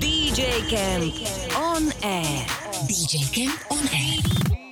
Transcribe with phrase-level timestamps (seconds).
[0.00, 1.12] DJ Camp
[1.58, 2.46] on air.
[2.88, 4.63] DJ Camp on air.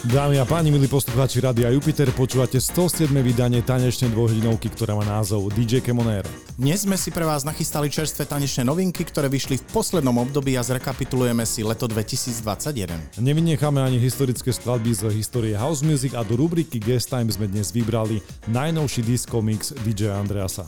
[0.00, 3.12] Dámy a páni, milí poslucháči Radia Jupiter, počúvate 107.
[3.20, 6.24] vydanie tanečnej dvojhodinovky, ktorá má názov DJ Kemoner.
[6.56, 10.64] Dnes sme si pre vás nachystali čerstvé tanečné novinky, ktoré vyšli v poslednom období a
[10.64, 13.20] zrekapitulujeme si leto 2021.
[13.20, 17.68] Nevynecháme ani historické skladby z histórie House Music a do rubriky Guest Time sme dnes
[17.68, 20.64] vybrali najnovší disco mix DJ Andreasa.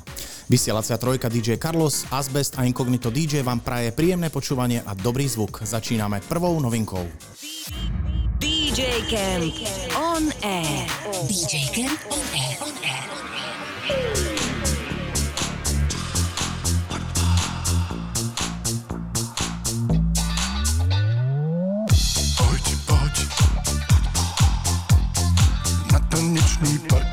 [0.52, 5.64] Vysielacia trojka DJ Carlos, Asbest a Incognito DJ vám praje príjemné počúvanie a dobrý zvuk.
[5.64, 7.08] Začíname prvou novinkou.
[8.72, 9.42] DJ Camp
[9.98, 10.86] on air.
[11.28, 12.56] DJ Camp on air.
[12.62, 13.04] On air.
[22.38, 23.16] Pojď, pojď
[25.92, 27.11] Na tanečný parky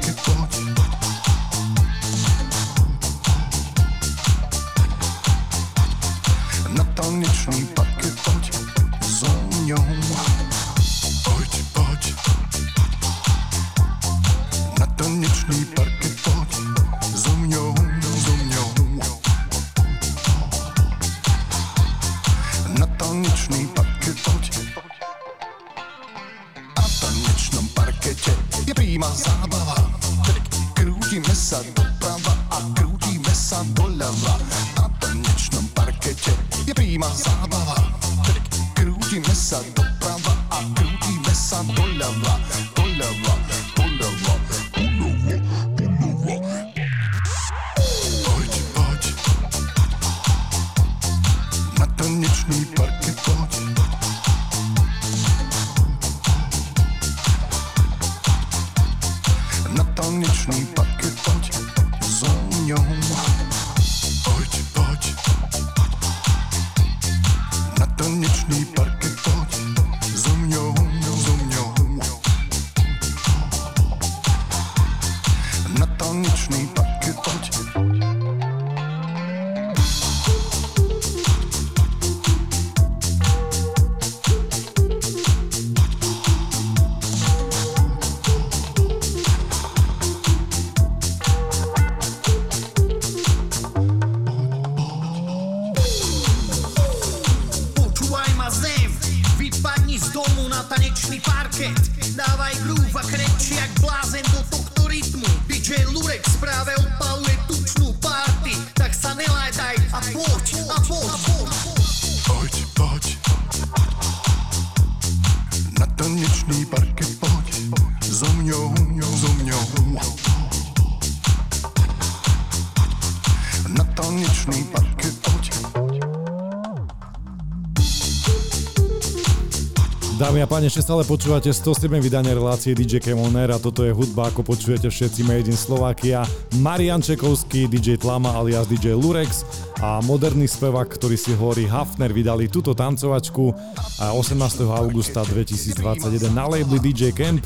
[130.60, 131.88] Páni, ešte stále počúvate 107.
[132.04, 136.28] vydanie relácie DJ Kemoner a toto je hudba, ako počujete všetci Made in Slovakia.
[136.60, 139.48] Marian Čekovský, DJ Tlama alias DJ Lurex
[139.80, 143.56] a moderný spevák, ktorý si hovorí Hafner, vydali túto tancovačku
[144.04, 144.68] a 18.
[144.68, 147.40] augusta 2021 na labeli DJ Camp.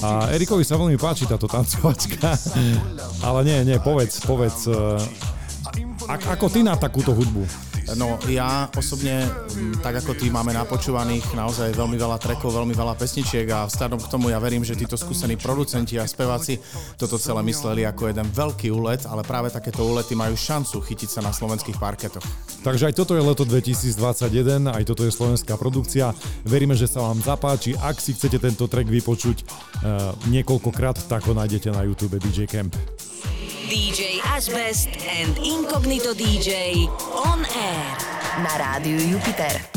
[0.00, 2.40] A Erikovi sa veľmi páči táto tancovačka,
[3.28, 7.65] ale nie, nie, povedz, povedz, eh, ak, ako ty na takúto hudbu?
[7.94, 12.98] No ja osobne, mm, tak ako ty, máme napočúvaných naozaj veľmi veľa trekov, veľmi veľa
[12.98, 16.58] pesničiek a vzhľadom k tomu ja verím, že títo skúsení producenti a speváci
[16.98, 21.20] toto celé mysleli ako jeden veľký úlet, ale práve takéto úlety majú šancu chytiť sa
[21.22, 22.26] na slovenských parketoch.
[22.66, 26.10] Takže aj toto je leto 2021, aj toto je slovenská produkcia.
[26.42, 27.78] Veríme, že sa vám zapáči.
[27.78, 32.74] Ak si chcete tento track vypočuť uh, niekoľkokrát, tak ho nájdete na YouTube DJ Camp.
[33.66, 37.96] DJ Asbest and Incognito DJ on air.
[38.42, 39.75] Na rádiu Jupiter.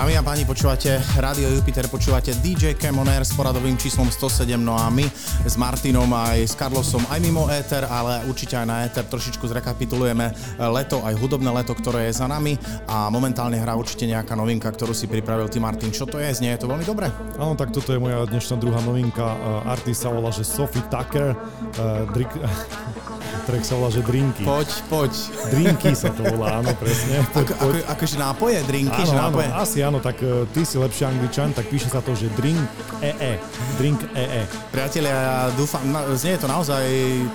[0.00, 4.88] Dámy a páni, počúvate Radio Jupiter, počúvate DJ Camonair s poradovým číslom 107, no a
[4.88, 5.04] my
[5.44, 10.56] s Martinom aj s Carlosom aj mimo éter, ale určite aj na éter trošičku zrekapitulujeme
[10.72, 12.56] leto, aj hudobné leto, ktoré je za nami
[12.88, 15.92] a momentálne hrá určite nejaká novinka, ktorú si pripravil ty Martin.
[15.92, 16.32] Čo to je?
[16.32, 17.12] Znie je to veľmi dobre?
[17.36, 19.36] Áno, tak toto je moja dnešná druhá novinka.
[19.36, 21.36] Uh, artist sa volá, že Sophie Tucker.
[21.76, 22.32] Uh, Drik...
[23.44, 24.42] track sa volá, že Drinky.
[24.44, 25.12] Poď, poď.
[25.52, 27.22] Drinky sa to volá, áno, presne.
[27.34, 27.74] Poď, ako, poď.
[27.80, 29.48] Ako, akože nápoje, drinky, áno, že nápoje?
[29.48, 32.60] Áno, asi áno, tak uh, ty si lepší angličan, tak píše sa to, že drink
[33.00, 33.38] EE.
[33.78, 34.42] Drink EE.
[34.74, 36.84] Priatelia, ja dúfam, na, znie to naozaj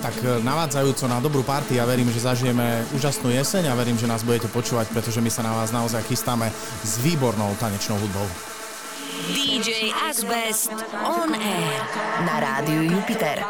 [0.04, 4.24] tak navádzajúco na dobrú party a verím, že zažijeme úžasnú jeseň a verím, že nás
[4.24, 6.50] budete počúvať, pretože my sa na vás naozaj chystáme
[6.84, 8.55] s výbornou tanečnou hudbou.
[10.06, 10.72] DJ Asbest
[11.04, 11.82] on air
[12.26, 13.42] na rádiu Jupiter.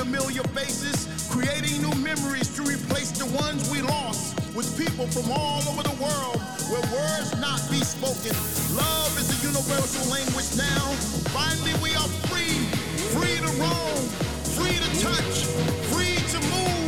[0.00, 5.60] Familiar faces, creating new memories to replace the ones we lost with people from all
[5.68, 6.40] over the world
[6.72, 8.32] where words not be spoken.
[8.72, 10.88] Love is a universal language now.
[11.36, 12.64] Finally, we are free,
[13.12, 14.00] free to roam,
[14.56, 15.44] free to touch,
[15.92, 16.79] free to move,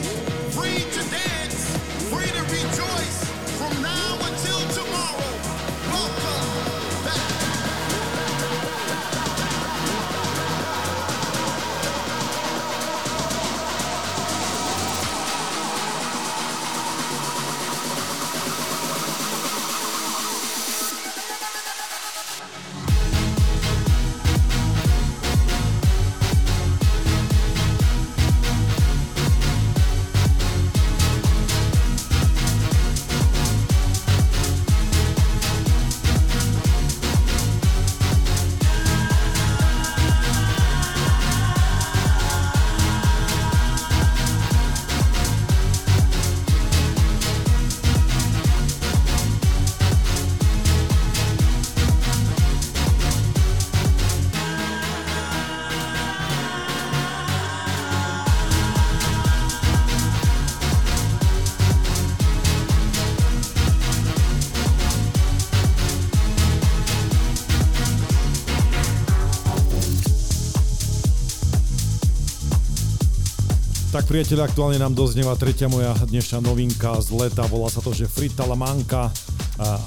[74.13, 78.45] Priateľ, aktuálne nám doznieva tretia moja dnešná novinka z leta, volá sa to, že Frita
[78.45, 79.09] Lamanka,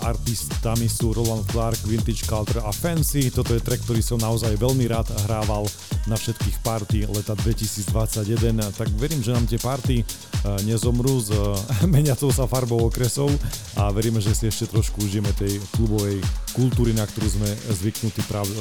[0.02, 3.30] artistami sú Roland Clark, Vintage Culture a Fancy.
[3.30, 5.70] Toto je track, ktorý som naozaj veľmi rád hrával
[6.10, 10.02] na všetkých party leta 2021, tak verím, že nám tie party
[10.66, 11.30] nezomrú s
[11.86, 13.30] meniacou sa farbou okresov.
[13.78, 16.18] A veríme, že si ešte trošku užijeme tej klubovej
[16.58, 18.58] kultúry, na ktorú sme zvyknutí práve,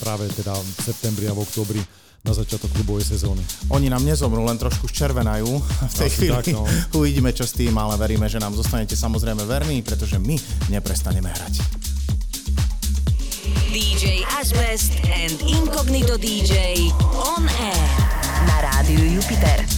[0.00, 1.84] práve teda v septembri a v oktobri
[2.28, 3.40] na začiatok klubovej sezóny.
[3.72, 6.36] Oni nám nezomrú, len trošku ščervenajú v tej Asi chvíli.
[6.36, 6.68] tak, no.
[7.00, 10.36] Uvidíme, čo s tým, ale veríme, že nám zostanete samozrejme verní, pretože my
[10.68, 11.64] neprestaneme hrať.
[13.72, 17.88] DJ Asbest and Incognito DJ on air.
[18.44, 19.77] Na rádiu Jupiter.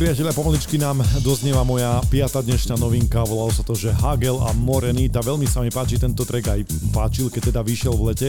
[0.00, 5.20] Priatelia, pomaličky nám doznieva moja piata dnešná novinka, volalo sa to, že Hagel a Morenita.
[5.20, 8.28] Veľmi sa mi páči tento track, aj páčil, keď teda vyšiel v lete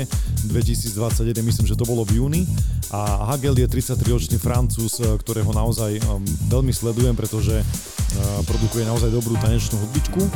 [0.52, 2.44] 2021, myslím, že to bolo v júni.
[2.92, 6.20] A Hagel je 33-ročný francúz, ktorého naozaj um,
[6.52, 10.28] veľmi sledujem, pretože uh, produkuje naozaj dobrú tanečnú hudbičku.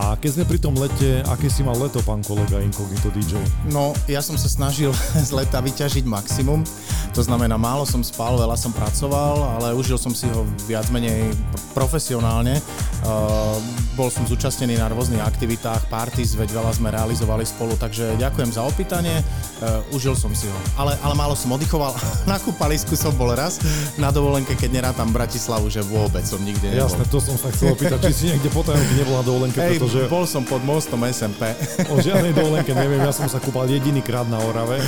[0.00, 3.36] A keď sme pri tom lete, aké si mal leto, pán kolega Incognito DJ?
[3.68, 4.96] No, ja som sa snažil
[5.28, 6.64] z leta vyťažiť maximum.
[7.10, 11.34] To znamená, málo som spal, veľa som pracoval, ale užil som si ho viac menej
[11.74, 12.62] profesionálne.
[13.02, 13.58] Uh,
[13.98, 18.62] bol som zúčastnený na rôznych aktivitách, parties, veď veľa sme realizovali spolu, takže ďakujem za
[18.62, 19.18] opýtanie,
[19.60, 20.58] uh, užil som si ho.
[20.78, 21.98] Ale, ale málo som oddychoval,
[22.30, 23.58] na kúpalisku som bol raz,
[23.98, 26.86] na dovolenke, keď nerátam Bratislavu, že vôbec som nikde nebol.
[26.86, 30.06] Jasné, to som sa chcel opýtať, či si niekde potajomky nebol na dovolenke, Hej, pretože...
[30.06, 31.58] bol som pod mostom SMP.
[31.90, 34.78] O žiadnej dovolenke neviem, ja som sa kúpal jediný krát na Orave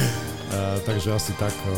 [0.84, 1.72] takže asi tak uh,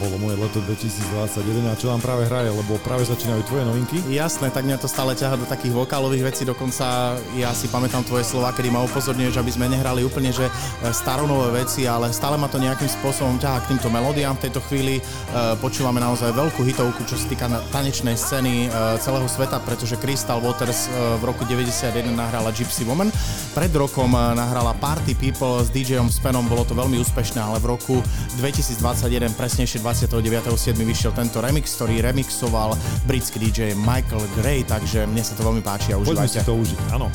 [0.00, 4.00] bolo moje leto 2021 a čo vám práve hraje, lebo práve začínajú tvoje novinky.
[4.08, 8.24] Jasné, tak mňa to stále ťaha do takých vokálových vecí, dokonca ja si pamätám tvoje
[8.24, 10.52] slova, kedy ma upozorňuješ, aby sme nehrali úplne že eh,
[10.88, 14.40] staronové veci, ale stále ma to nejakým spôsobom ťaha k týmto melódiám.
[14.40, 19.58] V tejto chvíli uh, počúvame naozaj veľkú hitovku, čo sa týka tanečnej scény celého sveta,
[19.62, 20.86] pretože Crystal Waters
[21.18, 23.10] v roku 91 nahrala Gypsy Woman.
[23.56, 27.97] Pred rokom nahrala Party People s DJom Spenom, bolo to veľmi úspešné, ale v roku
[28.38, 30.74] 2021, presnejšie 29.7.
[30.78, 35.92] vyšiel tento remix, ktorý remixoval britský DJ Michael Gray, takže mne sa to veľmi páči
[35.92, 36.14] a užívajte.
[36.14, 37.08] Poďme si to užiť, áno.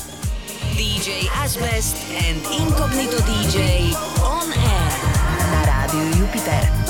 [0.74, 3.94] DJ Asbest and Incognito DJ
[4.26, 4.94] on air
[5.54, 6.83] na rádiu Jupiter.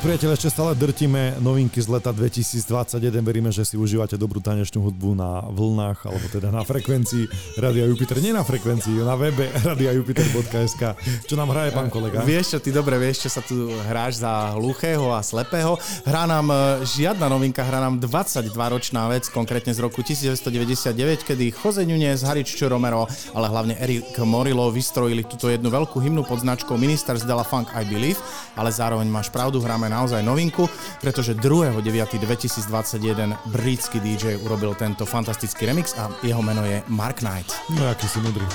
[0.00, 3.20] Tak priateľ, ešte stále drtíme novinky z leta 2021.
[3.20, 7.28] Veríme, že si užívate dobrú tanečnú hudbu na vlnách, alebo teda na frekvencii
[7.60, 8.16] Radia Jupiter.
[8.24, 10.96] Nie na frekvencii, na webe radiajupiter.sk.
[11.28, 12.24] Čo nám hraje pán kolega?
[12.24, 15.76] Vieš čo, ty dobre vieš, čo sa tu hráš za hluchého a slepého.
[16.08, 16.56] Hrá nám e,
[16.88, 23.04] žiadna novinka, hrá nám 22-ročná vec, konkrétne z roku 1999, kedy Jose Nunez, Hariččo Romero,
[23.36, 27.84] ale hlavne Eric Morillo vystrojili túto jednu veľkú hymnu pod značkou Ministers de Funk I
[27.84, 28.16] Believe,
[28.56, 30.70] ale zároveň máš pravdu, hrám máme naozaj novinku,
[31.02, 37.50] pretože 2.9.2021 britský DJ urobil tento fantastický remix a jeho meno je Mark Knight.
[37.74, 38.46] No, aký si mudrý.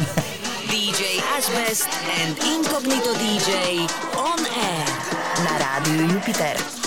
[0.71, 1.91] DJ Ashbest
[2.24, 3.84] and Incognito DJ
[4.15, 4.88] on air
[5.43, 6.85] na rádiu Jupiter.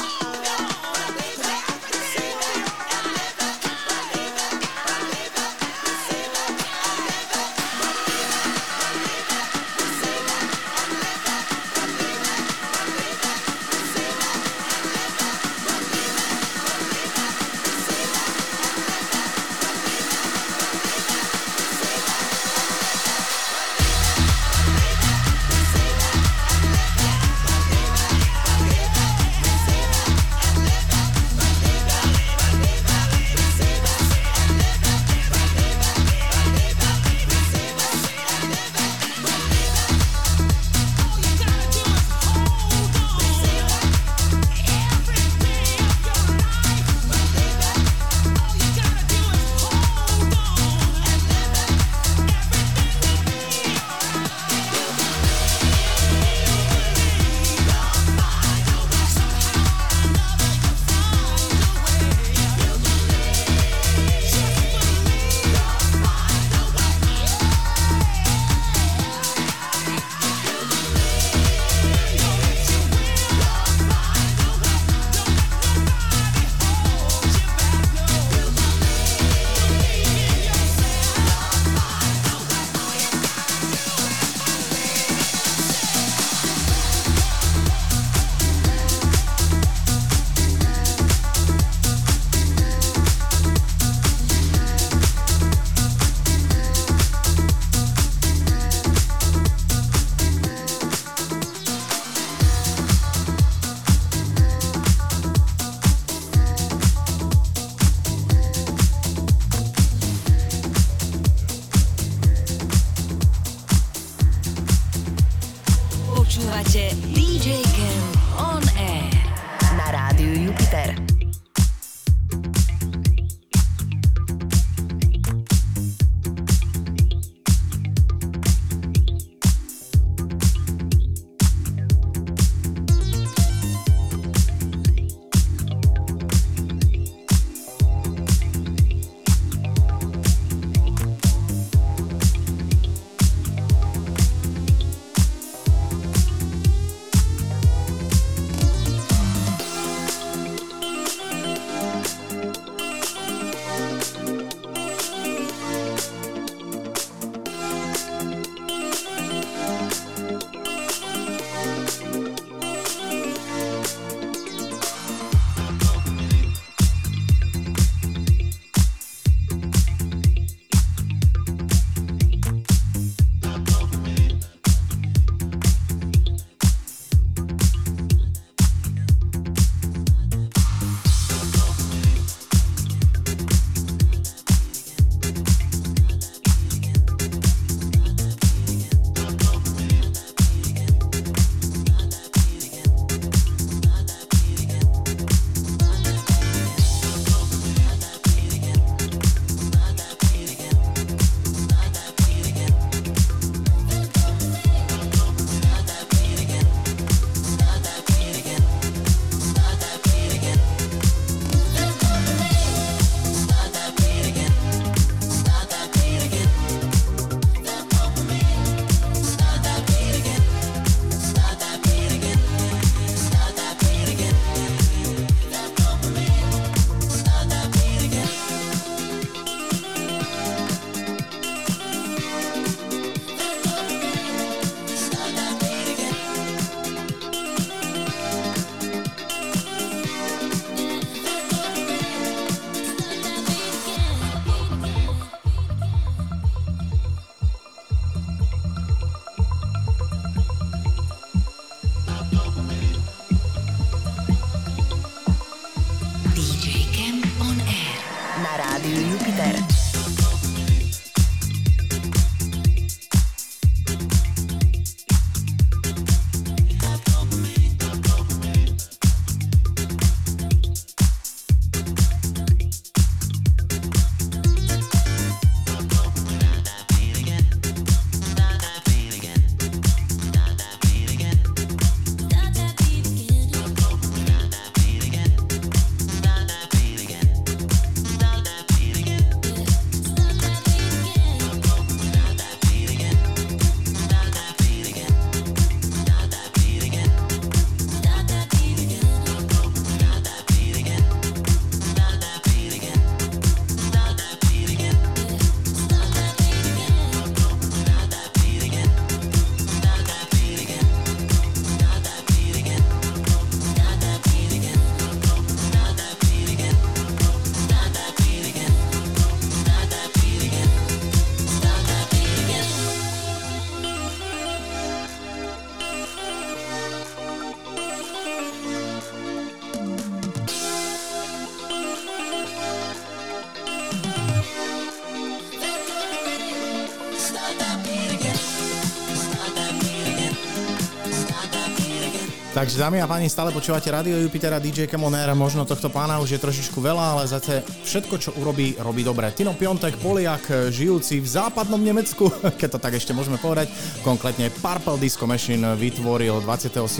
[342.58, 345.30] Takže dámy a páni, stále počúvate Radio Jupitera DJ Kemoner.
[345.30, 349.30] Možno tohto pána už je trošičku veľa, ale zase všetko, čo urobí, robí dobre.
[349.30, 352.26] Tino Piontek, Poliak, žijúci v západnom Nemecku,
[352.58, 353.70] keď to tak ešte môžeme povedať,
[354.02, 356.98] konkrétne Purple Disco Machine vytvoril 27.8.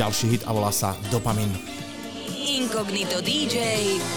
[0.00, 1.52] ďalší hit a volá sa Dopamin.
[2.40, 3.60] Incognito DJ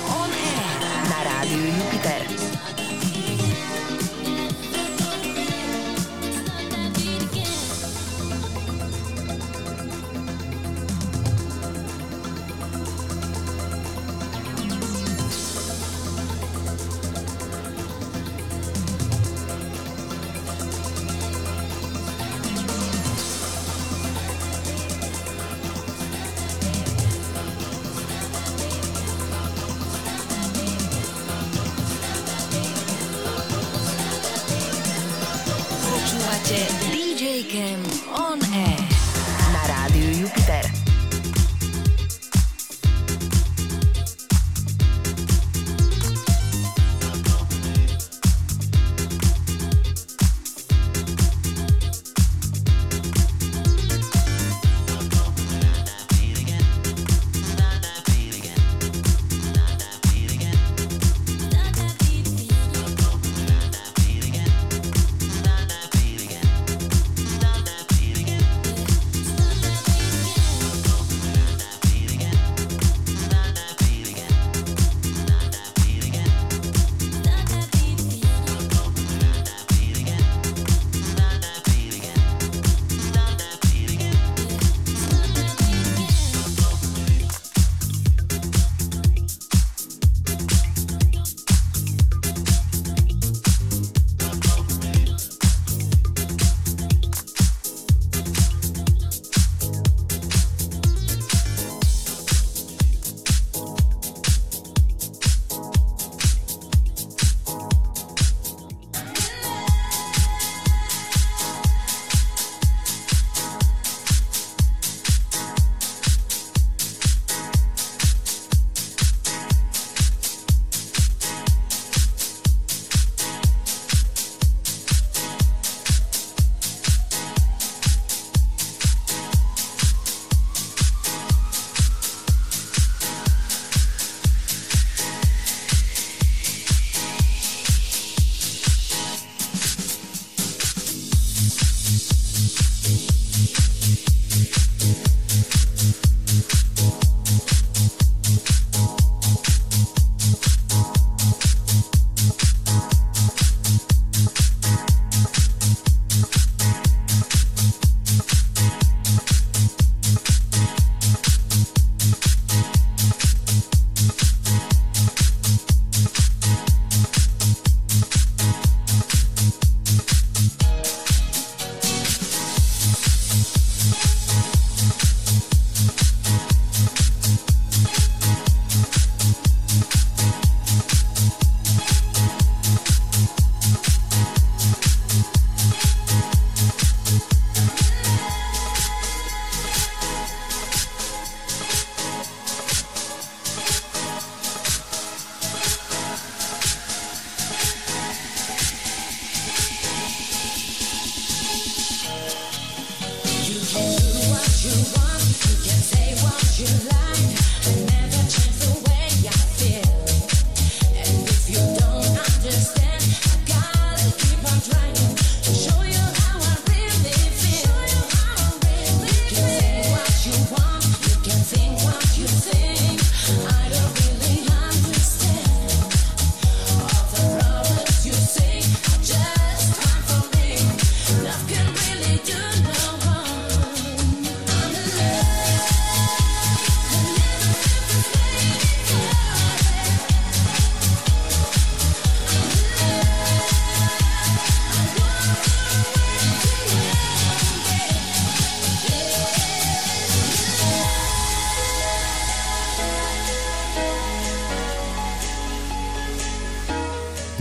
[0.07, 2.42] on air na rádiu Jupiter.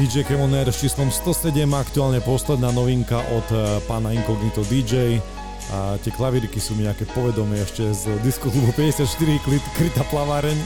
[0.02, 5.22] DJ Kemoner s číslom 107, aktuálne posledná novinka od eh, pána Incognito DJ.
[5.70, 9.06] A tie klavíriky sú mi nejaké povedomie ešte z disku klubu 54,
[9.78, 10.58] krytá plaváreň.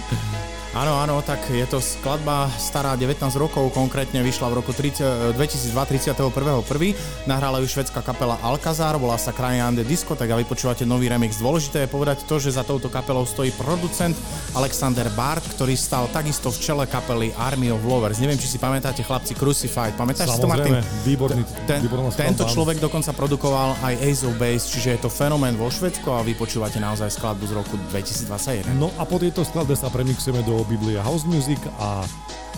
[0.77, 5.72] Áno, áno, tak je to skladba stará 19 rokov, konkrétne vyšla v roku 30, 2002,
[5.72, 7.24] 31.1.
[7.24, 11.09] Nahrala ju švedská kapela Alcazar, volá sa Crying the Disco, tak a vy počúvate nový
[11.09, 11.41] remix.
[11.41, 14.12] Dôležité je povedať to, že za touto kapelou stojí producent
[14.53, 18.20] Alexander Bart, ktorý stal takisto v čele kapely Army of Lovers.
[18.20, 19.97] Neviem, či si pamätáte chlapci Crucified.
[19.97, 20.85] Pamätáš si to, Martin?
[21.09, 25.72] výborný, ten, Tento človek dokonca produkoval aj Ace of Base, čiže je to fenomén vo
[25.72, 28.77] Švedsku a vy počúvate naozaj skladbu z roku 2021.
[28.77, 32.03] No a po tejto skladbe sa premixujeme do Biblia House Music a,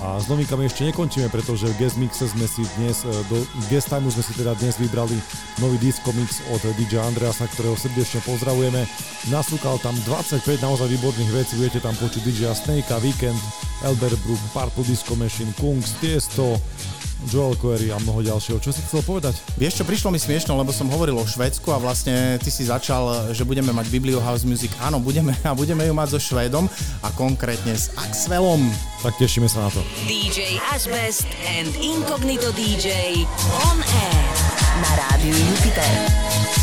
[0.00, 3.92] a s novinkami ešte nekončíme, pretože v guest mixe sme si dnes, e, do guest
[3.92, 5.16] time sme si teda dnes vybrali
[5.60, 8.84] nový disco mix od DJ Andreasa, ktorého srdečne pozdravujeme.
[9.32, 13.38] Nasúkal tam 25 naozaj výborných vecí, budete tam počuť DJ Snake, Weekend,
[13.84, 16.58] Elberbrook, Purple Disco Machine, Kungs, Tiesto,
[17.26, 18.62] Joel Corey a mnoho ďalšieho.
[18.62, 19.42] Čo si chcel povedať?
[19.58, 23.34] Vieš čo, prišlo mi smiešno, lebo som hovoril o Švedsku a vlastne ty si začal,
[23.34, 24.70] že budeme mať Bibliu House Music.
[24.78, 26.70] Áno, budeme a budeme ju mať so Švédom
[27.02, 28.62] a konkrétne s Axvelom.
[29.02, 29.82] Tak tešíme sa na to.
[30.06, 31.26] DJ Asbest
[31.58, 33.22] and Incognito DJ
[33.66, 34.24] on air
[34.78, 36.57] na rádiu Jupiter.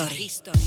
[0.00, 0.61] History.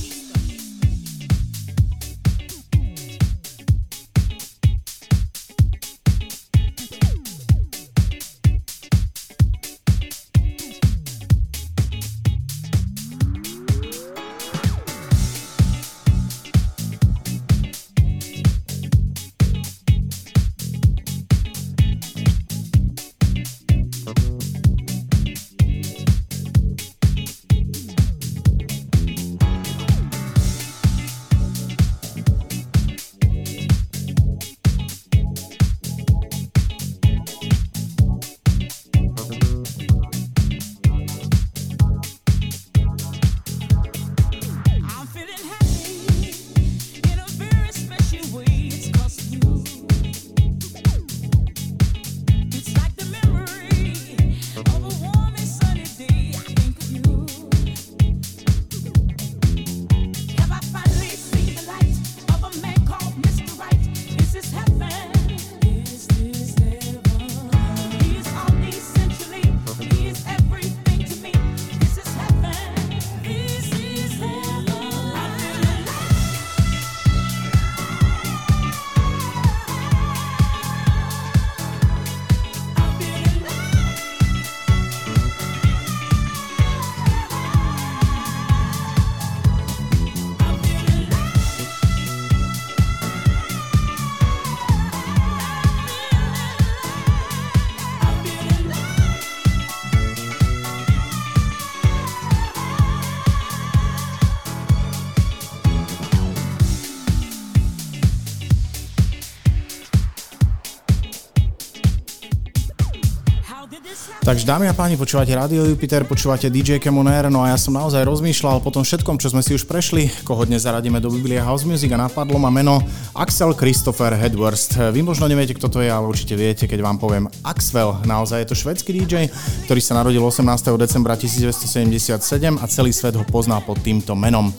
[114.25, 118.01] Takže dámy a páni, počúvate Radio Jupiter, počúvate DJ Kemoner, no a ja som naozaj
[118.01, 121.61] rozmýšľal po tom všetkom, čo sme si už prešli, koho dnes zaradíme do Biblia House
[121.61, 122.81] Music a napadlo ma meno
[123.13, 124.81] Axel Christopher Hedworst.
[124.97, 128.01] Vy možno neviete, kto to je, ale určite viete, keď vám poviem Axwell.
[128.01, 129.29] Naozaj je to švedský DJ,
[129.69, 130.41] ktorý sa narodil 18.
[130.73, 132.17] decembra 1977
[132.57, 134.49] a celý svet ho pozná pod týmto menom.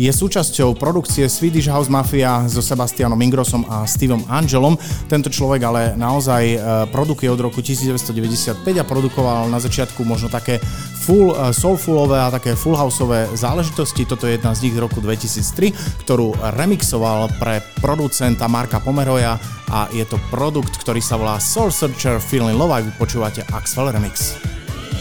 [0.00, 4.80] Je súčasťou produkcie Swedish House Mafia so Sebastianom Ingrosom a Stevom Angelom.
[5.12, 6.58] Tento človek ale naozaj e,
[6.88, 10.62] produkuje od roku 1995 a produkoval na začiatku možno také
[11.02, 14.06] full e, soulfulové a také full houseové záležitosti.
[14.06, 19.34] Toto je jedna z nich z roku 2003, ktorú remixoval pre producenta Marka Pomeroja
[19.66, 23.90] a je to produkt, ktorý sa volá Soul Searcher Feeling Love a vy počúvate Axel
[23.90, 24.38] Remix.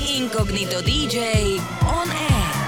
[0.10, 2.59] Incognito DJ on air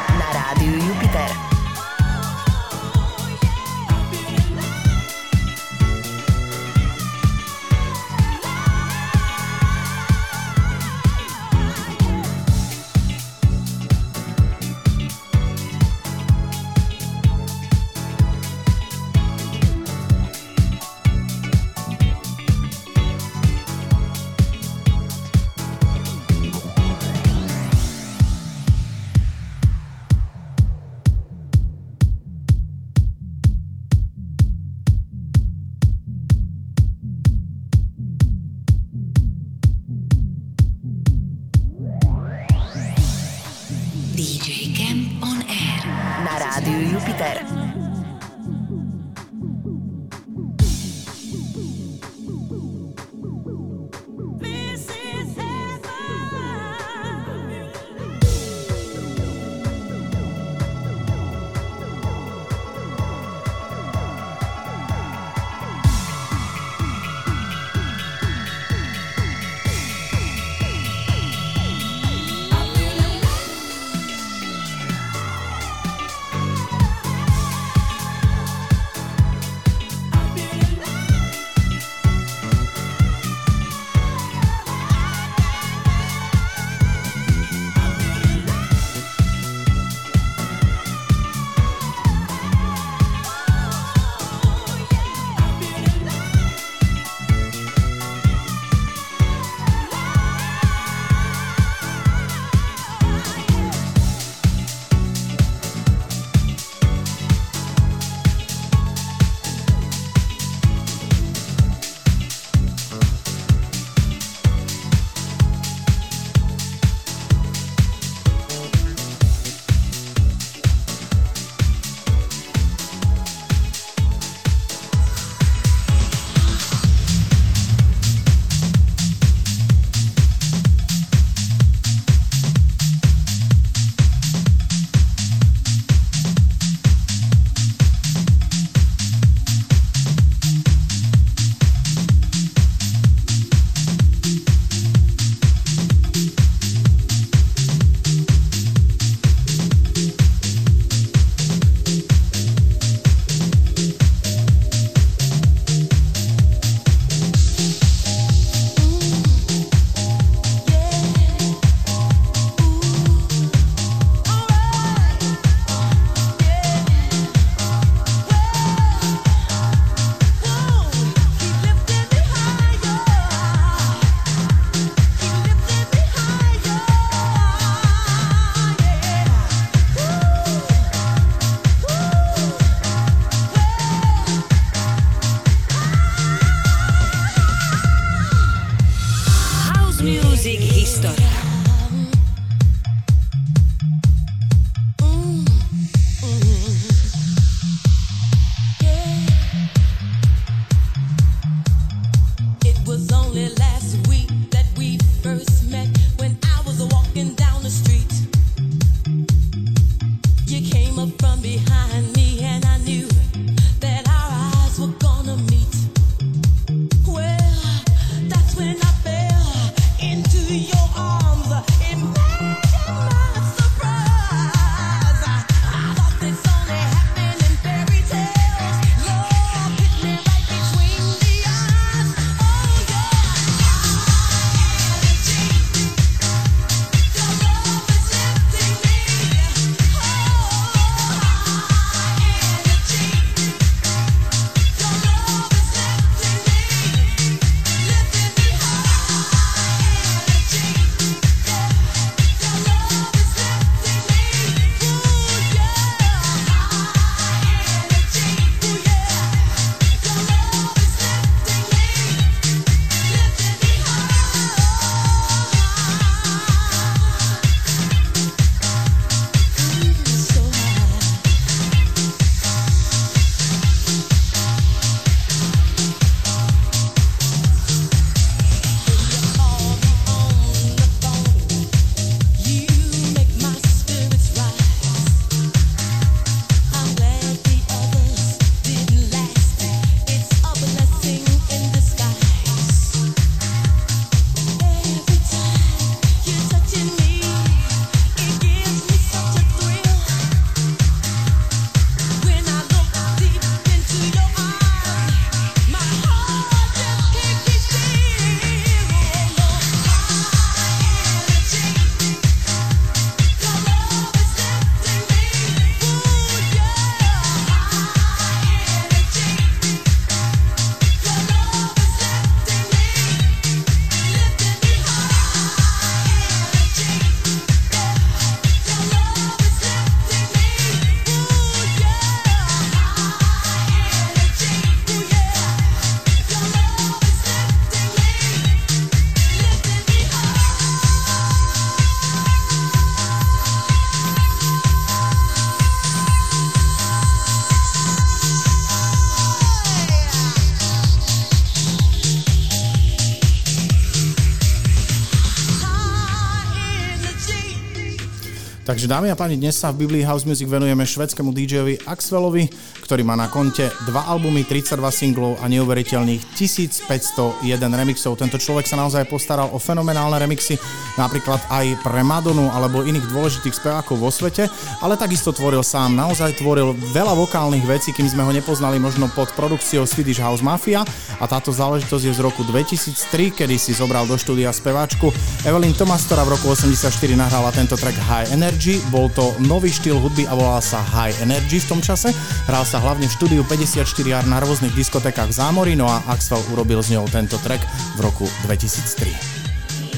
[358.71, 362.47] Takže dámy a páni, dnes sa v Biblii House Music venujeme švedskému DJovi Axwelovi,
[362.87, 368.15] ktorý má na konte dva albumy, 32 singlov a neuveriteľných 1501 remixov.
[368.15, 370.55] Tento človek sa naozaj postaral o fenomenálne remixy,
[370.95, 374.47] napríklad aj pre Madonu alebo iných dôležitých spevákov vo svete,
[374.79, 375.91] ale takisto tvoril sám.
[375.91, 380.87] Naozaj tvoril veľa vokálnych vecí, kým sme ho nepoznali možno pod produkciou Swedish House Mafia
[381.19, 385.11] a táto záležitosť je z roku 2003, kedy si zobral do štúdia speváčku
[385.43, 386.87] Evelyn Thomas, ktorá v roku 84
[387.19, 391.17] nahrala tento track High Energy Energy, bol to nový štýl hudby a volal sa High
[391.25, 392.13] Energy v tom čase.
[392.45, 396.77] Hral sa hlavne v štúdiu 54 r na rôznych diskotekách v no a Axel urobil
[396.85, 397.65] z neho tento track
[397.97, 399.17] v roku 2003.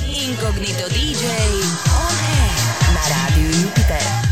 [0.07, 1.27] Incognito DJ
[1.91, 2.55] on air
[2.95, 4.22] na rádiu Jupiter.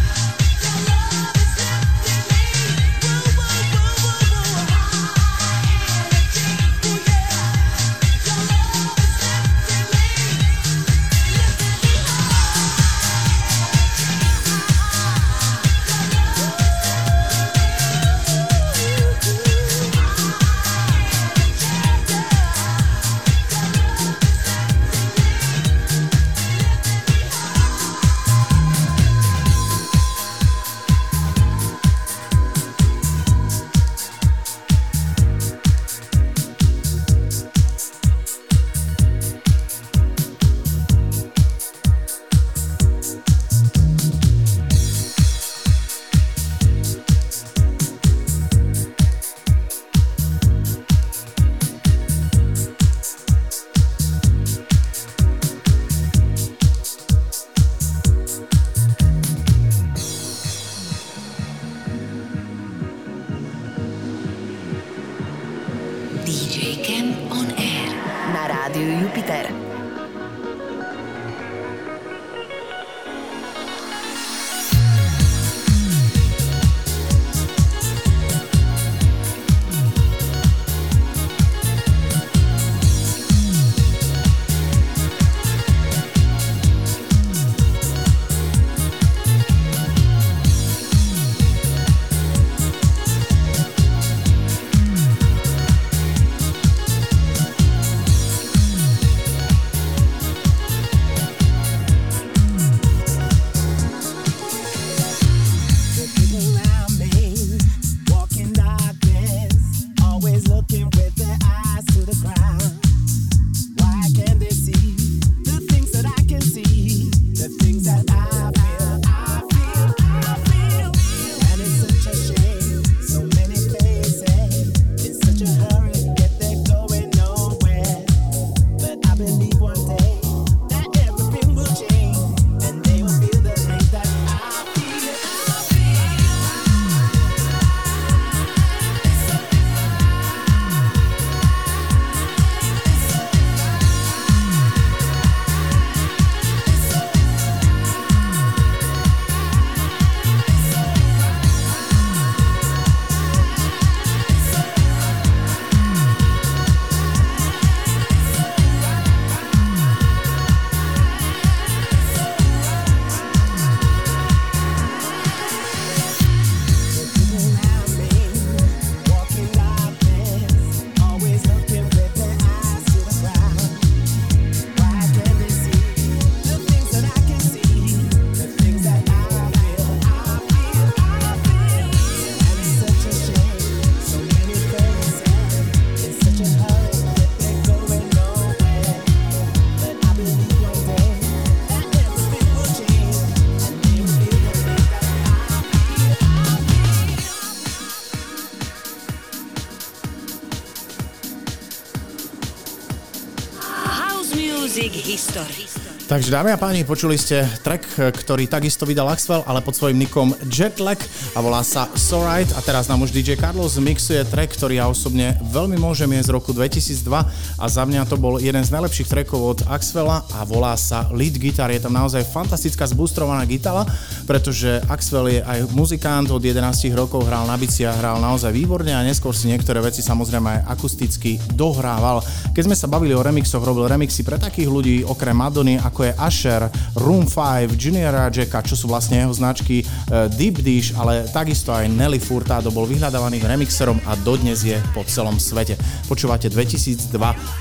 [206.11, 210.35] Takže dámy a páni, počuli ste track, ktorý takisto vydal Axwell, ale pod svojím nikom
[210.43, 210.99] Jetlag
[211.31, 214.91] a volá sa So Right a teraz nám už DJ Carlos mixuje track, ktorý ja
[214.91, 217.07] osobne veľmi môžem je z roku 2002
[217.55, 221.39] a za mňa to bol jeden z najlepších trackov od Axwella a volá sa Lead
[221.39, 221.71] Guitar.
[221.71, 223.87] Je tam naozaj fantastická zbustrovaná gitara,
[224.27, 228.91] pretože Axwell je aj muzikant, od 11 rokov hral na bici a hral naozaj výborne
[228.91, 232.19] a neskôr si niektoré veci samozrejme aj akusticky dohrával.
[232.51, 236.11] Keď sme sa bavili o remixoch, robil remixy pre takých ľudí okrem Madony, ako je
[236.17, 236.65] Asher,
[236.97, 241.91] Room 5, Juniora Jacka, čo sú vlastne jeho značky uh, Deep Dish, ale takisto aj
[241.91, 245.77] Nelly Furtado bol vyhľadávaným remixerom a dodnes je po celom svete.
[246.09, 247.13] Počúvate 2002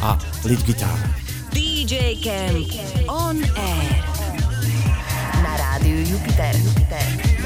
[0.04, 0.10] a
[0.46, 0.96] lead guitar.
[1.50, 2.62] DJ Camp
[3.10, 3.90] on air
[5.42, 7.39] na rádiu rádiu Jupiter.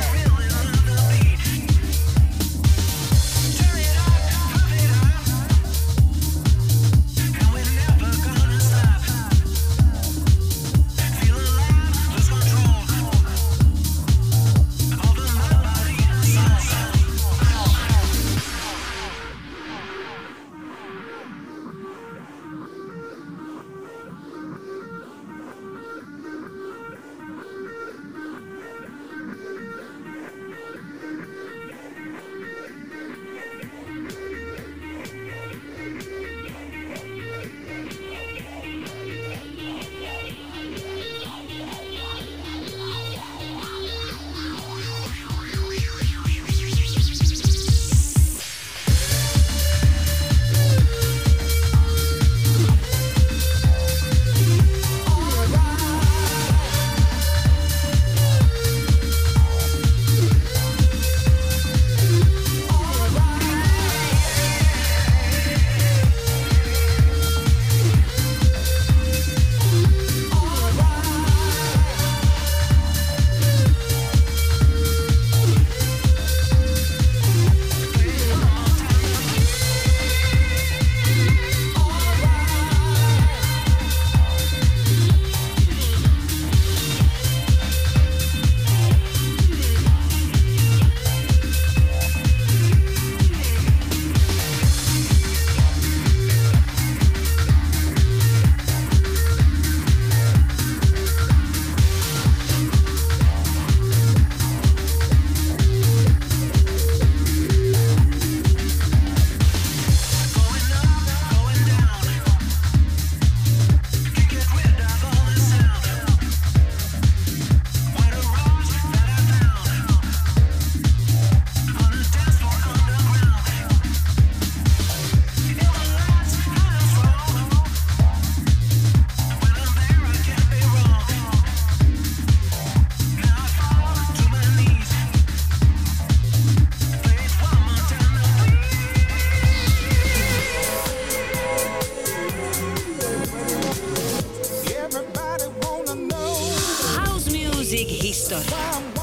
[148.25, 148.94] Jupiter.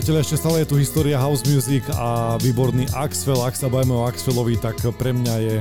[0.00, 3.44] Priatelia, ešte stále je tu história house music a výborný Axwell.
[3.44, 5.54] Ak sa bavíme o Axwellovi, tak pre mňa je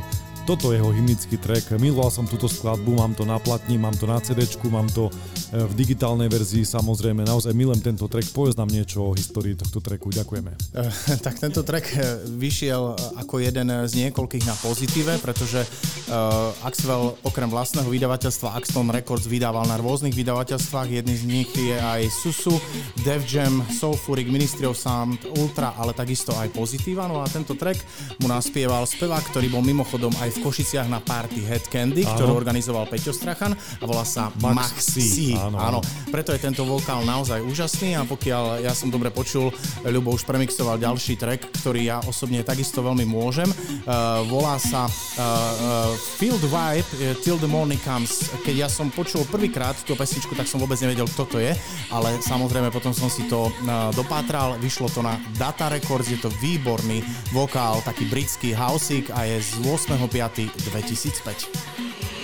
[0.48, 1.76] toto jeho hymnický track.
[1.76, 5.60] Miloval som túto skladbu, mám to na platni, mám to na CD, mám to e,
[5.60, 7.28] v digitálnej verzii samozrejme.
[7.28, 8.32] Naozaj milujem tento track.
[8.32, 10.08] Povedz nám niečo o histórii tohto tracku.
[10.08, 10.56] Ďakujeme.
[10.72, 10.88] Uh,
[11.28, 15.68] tak tento track e, vyšiel ako jeden z niekoľkých na pozitíve, pretože
[16.10, 20.90] uh, Axwell okrem vlastného vydavateľstva Axton Records vydával na rôznych vydavateľstvách.
[20.90, 22.58] Jedný z nich je aj Susu,
[23.06, 27.06] Def Jam, Soulfuric, Ministry of Sound, Ultra, ale takisto aj Pozitíva.
[27.06, 27.80] No a tento track
[28.20, 32.14] mu naspieval spevák, ktorý bol mimochodom aj v Košiciach na party Head Candy, áno.
[32.18, 35.38] ktorú organizoval Peťo Strachan a volá sa Maxi.
[35.38, 35.80] Áno, áno.
[36.10, 39.54] Preto je tento vokál naozaj úžasný a pokiaľ ja som dobre počul,
[39.86, 43.48] Ľubo už premixoval ďalší track, ktorý ja osobne takisto veľmi môžem.
[43.86, 44.92] Uh, volá sa uh,
[45.22, 48.32] uh, Field Vibe uh, Till the Morning Comes.
[48.48, 51.52] Keď ja som počul prvýkrát tú pesničku, tak som vôbec nevedel, kto to je,
[51.92, 56.32] ale samozrejme potom som si to uh, dopátral, vyšlo to na Data Records, je to
[56.40, 57.04] výborný
[57.36, 61.52] vokál, taký britský houseik a je z 8.5.2005.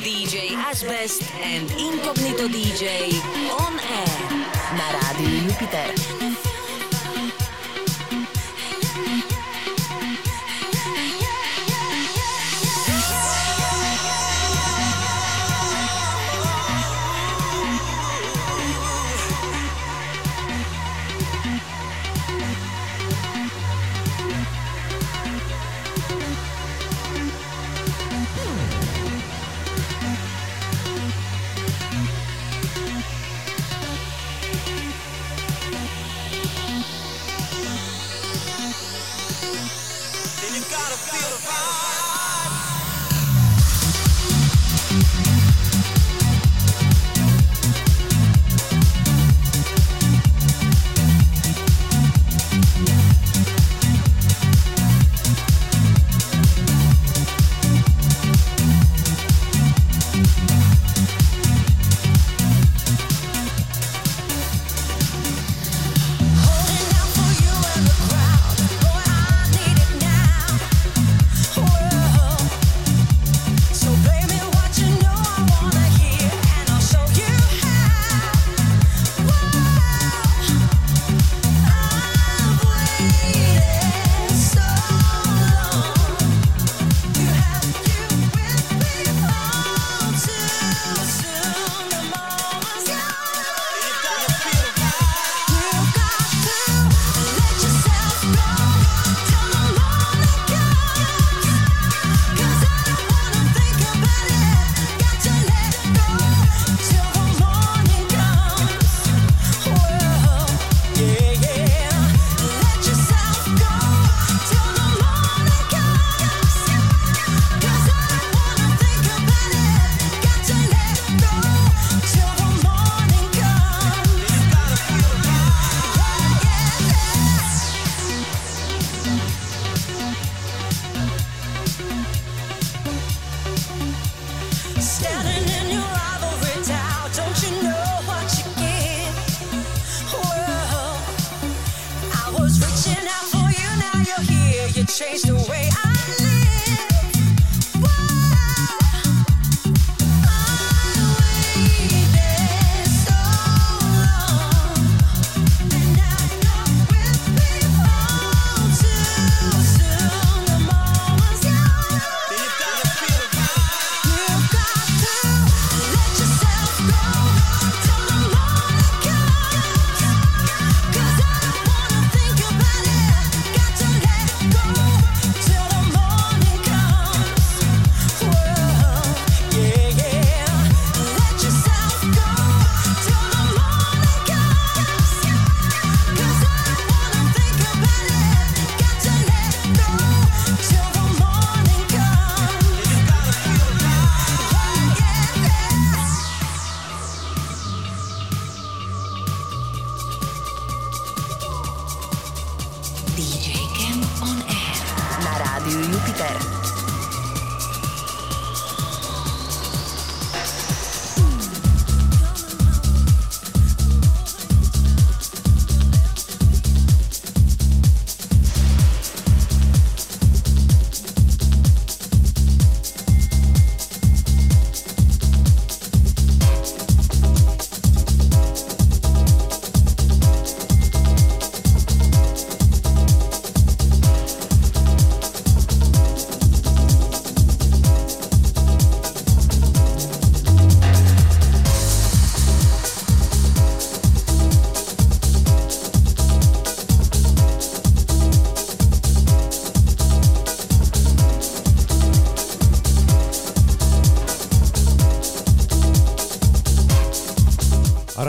[0.05, 3.11] DJ Asbest and Incognito DJ
[3.57, 4.17] on air
[4.77, 5.89] na rádiu Jupiter.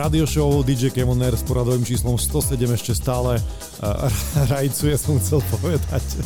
[0.06, 4.06] Radio show DJ Kemoner s poradovým číslom 107 ešte stále uh,
[4.54, 6.22] rajcuje, som chcel povedať,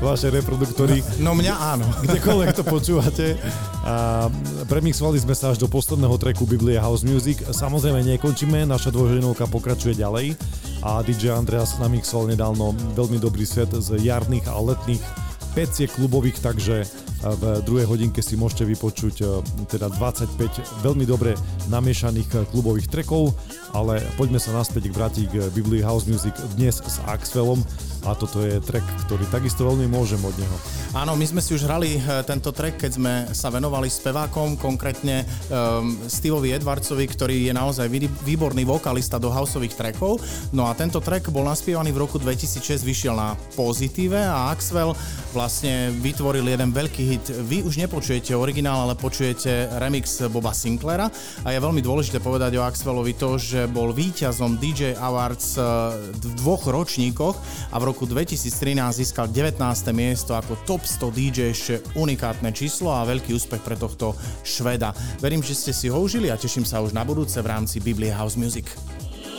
[0.00, 1.04] vaše reproduktory.
[1.20, 1.84] No, no mňa áno.
[2.08, 3.36] Kdekoľvek to počúvate.
[3.84, 4.32] A
[4.64, 7.44] premixovali sme sa až do posledného treku Biblia House Music.
[7.44, 10.32] Samozrejme nekončíme, naša dvojhodinovka pokračuje ďalej
[10.80, 15.04] a DJ Andreas namixoval nedávno veľmi dobrý set z jarných a letných
[15.52, 16.88] pecie klubových, takže
[17.22, 19.24] v druhej hodinke si môžete vypočuť e,
[19.66, 21.34] teda 25 veľmi dobre
[21.66, 23.34] namiešaných e, klubových trekov,
[23.74, 27.58] ale poďme sa naspäť vrátiť k Biblii House Music dnes s Axwellom
[28.06, 30.56] a toto je track, ktorý takisto veľmi môžem od neho.
[30.94, 35.26] Áno, my sme si už hrali e, tento track, keď sme sa venovali spevákom, konkrétne
[35.50, 37.90] um, Steveovi Edwardsovi, ktorý je naozaj
[38.22, 40.22] výborný vokalista do houseových trackov.
[40.54, 44.94] No a tento track bol naspievaný v roku 2006, vyšiel na Pozitíve a Axwell
[45.34, 47.24] vlastne vytvoril jeden veľký hit.
[47.48, 51.08] Vy už nepočujete originál, ale počujete remix Boba Sinclaira
[51.40, 55.64] a je veľmi dôležité povedať o Axwellovi to, že bol víťazom DJ Awards eh,
[56.12, 57.36] v dvoch ročníkoch
[57.72, 59.56] a v roku 2013 získal 19.
[59.96, 64.12] miesto ako top 100 DJ ešte unikátne číslo a veľký úspech pre tohto
[64.44, 64.92] Šveda.
[65.24, 68.12] Verím, že ste si ho užili a teším sa už na budúce v rámci Biblia
[68.12, 68.68] House Music.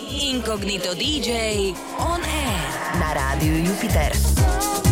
[0.10, 1.70] Incognito DJ
[2.02, 2.66] on air
[2.98, 4.89] na rádiu Jupiter.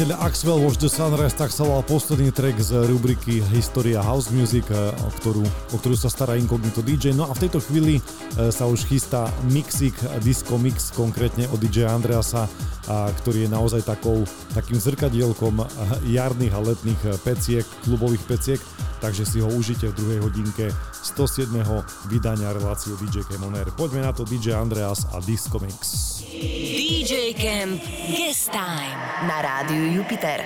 [0.00, 4.64] Priateľ Axwell Watch the Sunrise, tak sa volal posledný track z rubriky História House Music,
[4.72, 7.12] eh, o ktorú, o ktorú sa stará Incognito DJ.
[7.12, 9.92] No a v tejto chvíli eh, sa už chystá mixik,
[10.24, 12.48] disco mix konkrétne od DJ Andreasa,
[12.88, 14.24] ktorý je naozaj takou,
[14.56, 15.68] takým zrkadielkom eh,
[16.16, 18.60] jarných a letných peciek, klubových peciek.
[19.04, 20.72] takže si ho užite v druhej hodinke
[21.10, 21.58] 107.
[22.06, 23.74] vydania reláciu DJ Camp On Air.
[23.74, 26.22] Poďme na to DJ Andreas a Disco Mix.
[26.30, 27.82] DJ Camp
[28.14, 30.38] Guest Time na rádiu Jupiter.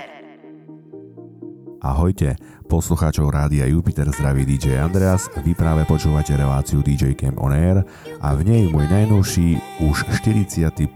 [1.85, 7.85] Ahojte, poslucháčov rádia Jupiter zdraví DJ Andreas, vy práve počúvate reláciu DJ Camp On Air
[8.24, 10.89] a v nej môj najnovší, už 45.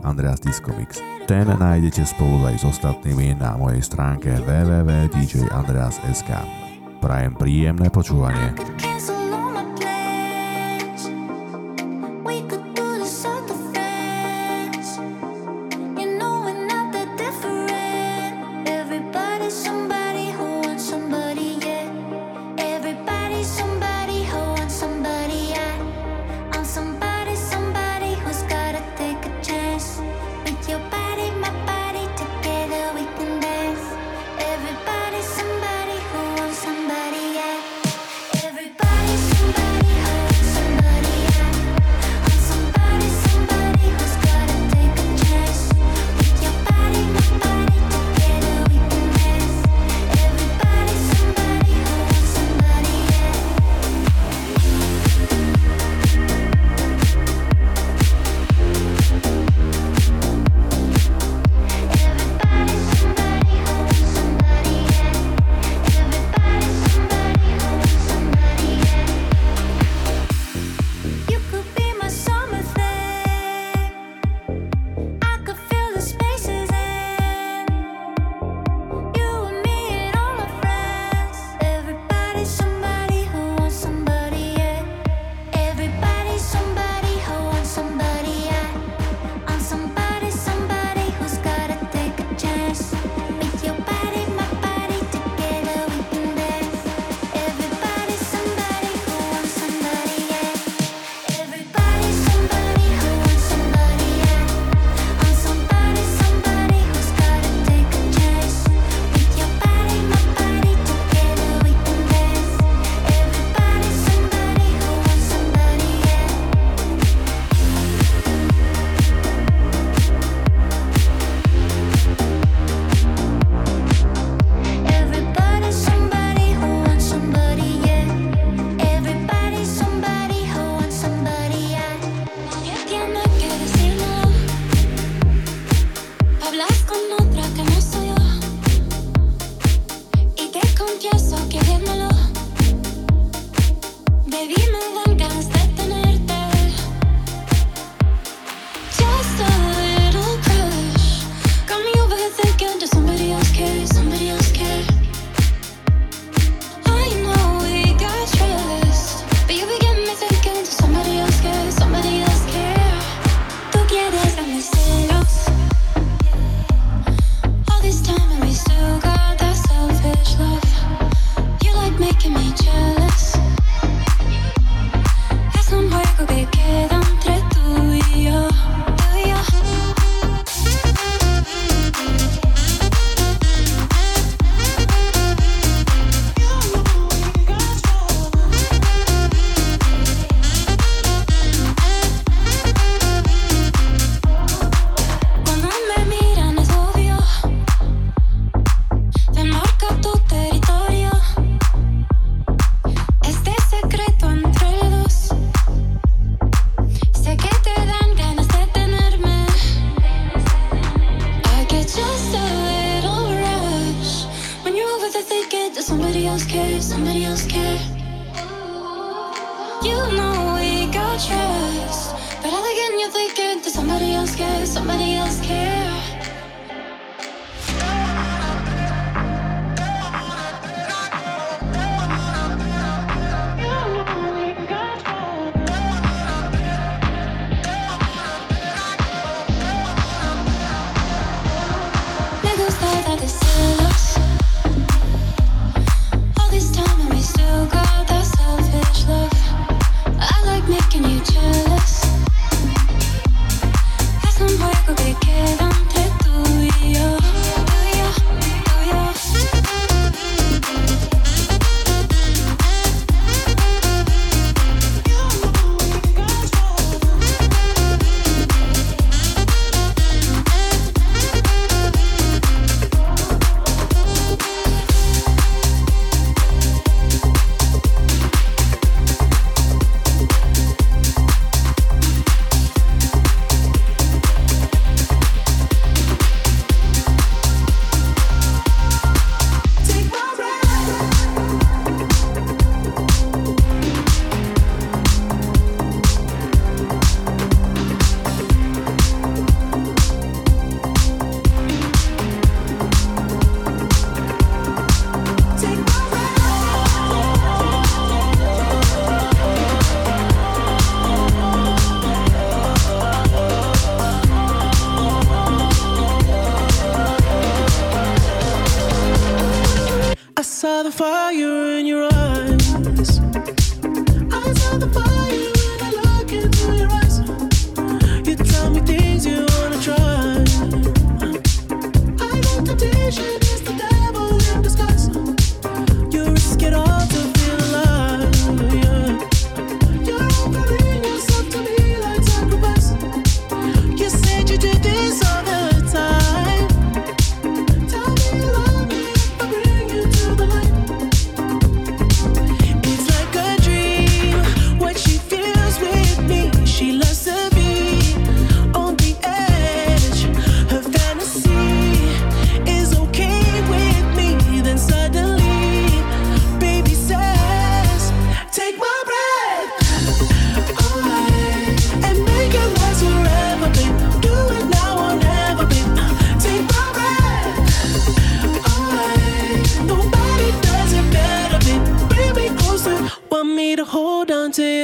[0.00, 1.04] Andreas Disco Mix.
[1.28, 6.61] Ten nájdete spolu aj s ostatnými na mojej stránke www.djandreas.sk.
[7.02, 8.54] Prajem príjemné počúvanie.
[8.78, 9.21] quedan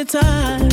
[0.08, 0.67] time.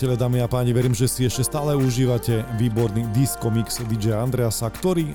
[0.00, 5.12] Dámy a páni, verím, že si ešte stále užívate výborný disco mix DJ Andreasa, ktorý
[5.12, 5.14] e,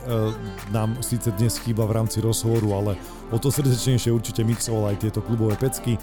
[0.70, 2.92] nám síce dnes chýba v rámci rozhovoru, ale
[3.34, 6.00] o to srdečnejšie určite mixoval aj tieto klubové pecky, e,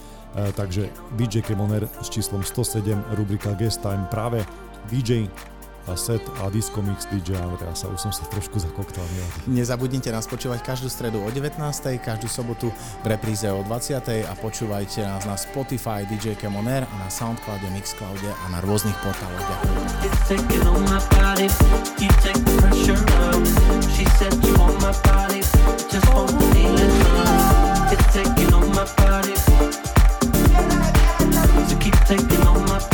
[0.59, 4.43] takže DJ Kemoner s číslom 107, rubrika Guest Time, práve
[4.91, 5.31] DJ
[5.97, 7.89] set a disco mix DJ Andreasa.
[7.89, 9.05] Už som sa trošku zakoktal.
[9.47, 11.59] Nezabudnite nás počúvať každú stredu o 19.
[12.01, 12.69] každú sobotu
[13.03, 14.29] v repríze o 20.
[14.29, 19.51] a počúvajte nás na Spotify DJ Kemoner a na Soundcloude, Mixcloude a na rôznych portáloch.
[31.83, 32.92] keep taking on my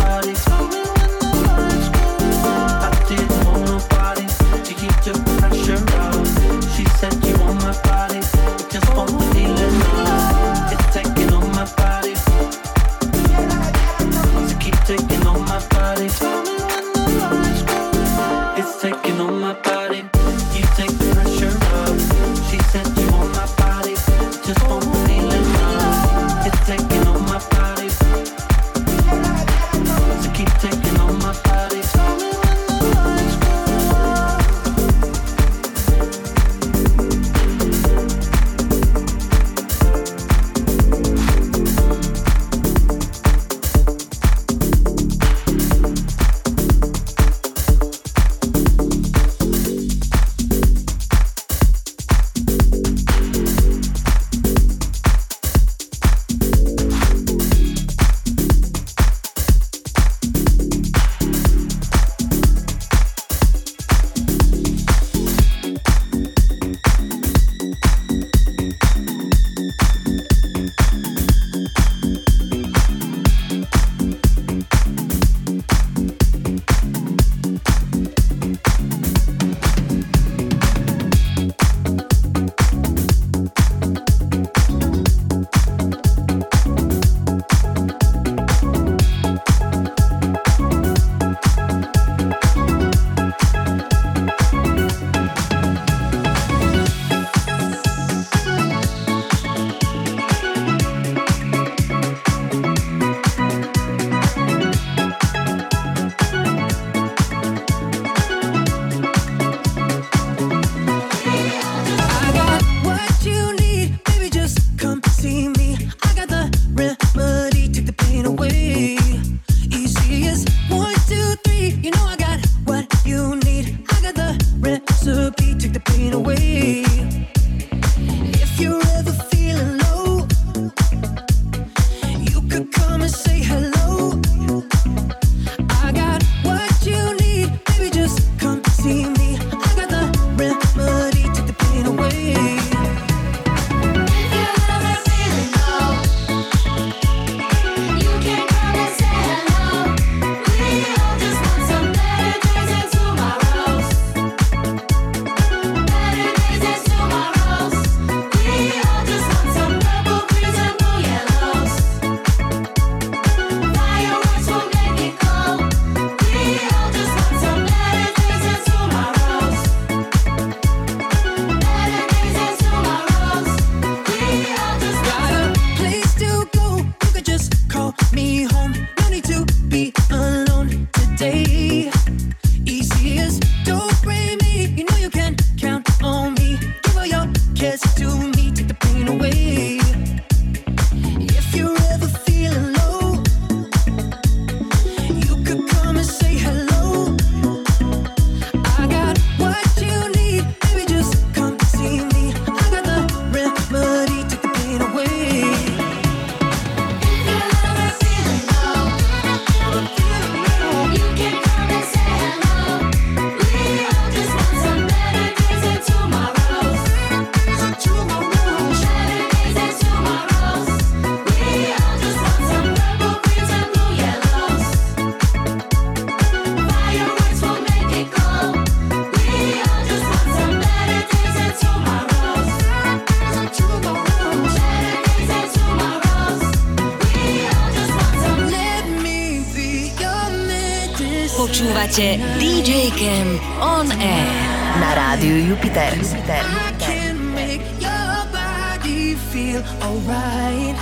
[241.88, 244.28] Počúvate DJ Camp On Air
[244.76, 245.88] na rádiu Jupiter.
[245.96, 246.44] Jupiter.
[246.44, 250.76] I can make your body feel alright.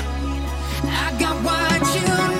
[0.82, 2.35] I got what you need.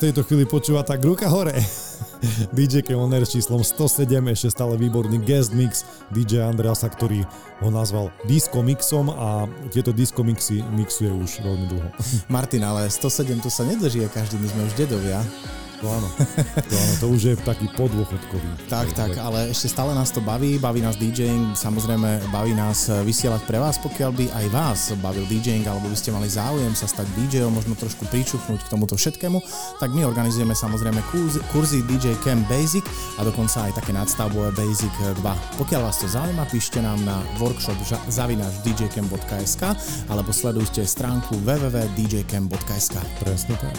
[0.00, 1.52] tejto chvíli počúva, tak ruka hore.
[2.56, 7.28] BJK On Air s číslom 107, ešte stále výborný guest mix DJ Andreasa, ktorý
[7.60, 11.88] ho nazval Disco Mixom a tieto disco mixy mixuje už veľmi dlho.
[12.32, 15.20] Martin, ale 107 to sa nedrží každý, my sme už dedovia.
[15.80, 16.08] To áno,
[16.68, 18.68] to áno, to už je taký podôchodkový.
[18.68, 23.48] Tak, tak, ale ešte stále nás to baví, baví nás DJing, samozrejme baví nás vysielať
[23.48, 27.08] pre vás, pokiaľ by aj vás bavil DJing, alebo by ste mali záujem sa stať
[27.16, 29.40] DJom, možno trošku pričuchnúť k tomuto všetkému,
[29.80, 32.84] tak my organizujeme samozrejme kurzy, kurzy DJ Camp Basic
[33.16, 35.24] a dokonca aj také nadstavbové Basic 2.
[35.64, 37.80] Pokiaľ vás to zaujíma, píšte nám na workshop
[38.12, 39.64] zavináš djcamp.sk
[40.12, 42.96] alebo sledujte stránku www.djcamp.sk.
[43.24, 43.76] Presne tak.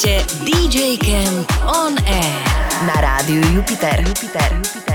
[0.00, 2.40] Počúvate DJ Camp On Air
[2.88, 4.00] na rádiu Jupiter.
[4.00, 4.48] Jupiter.
[4.56, 4.89] Jupiter.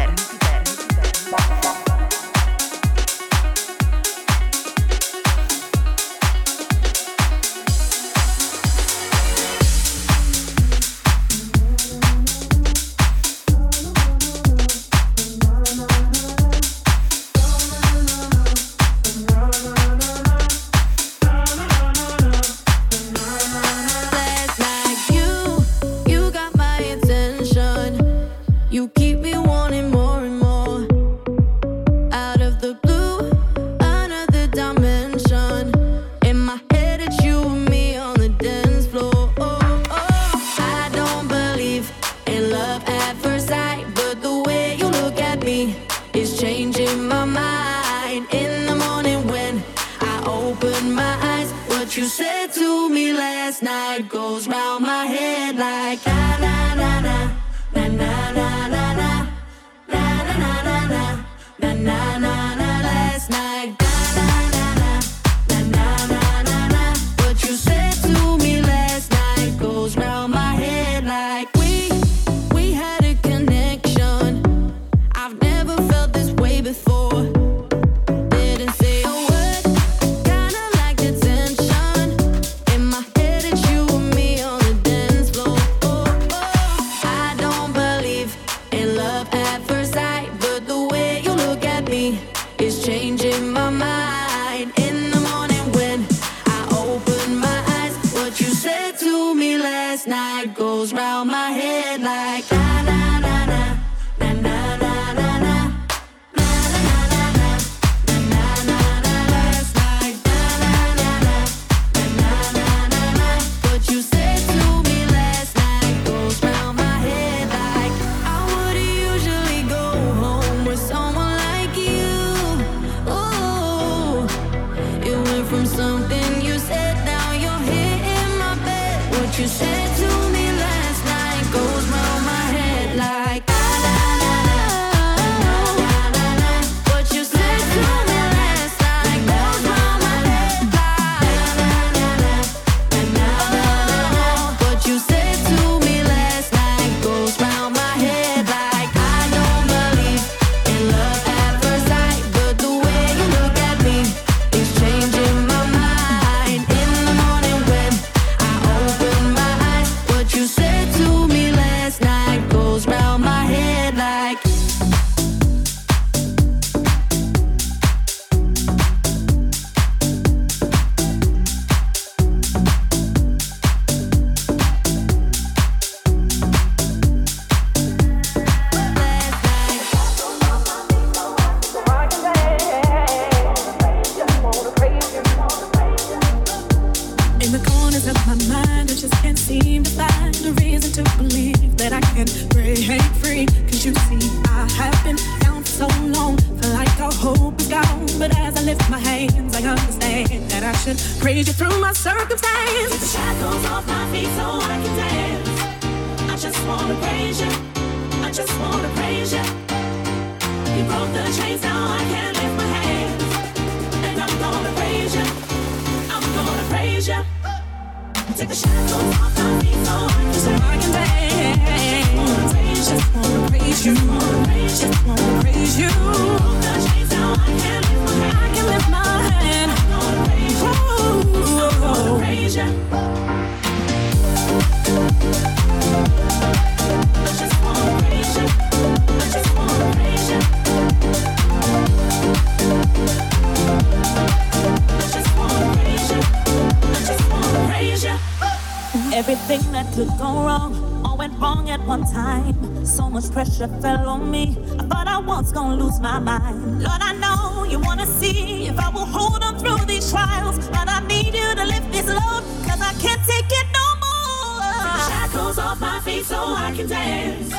[255.96, 256.84] cross my mind.
[256.84, 260.88] Lord, I know you wanna see if I will hold on through these trials, but
[260.90, 265.08] I need you to lift this load, cause I can't take it no more.
[265.10, 267.54] Shackles off my feet so I can dance.